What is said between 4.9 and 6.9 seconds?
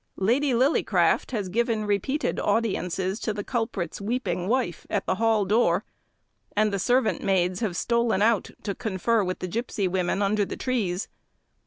the Hall door; and the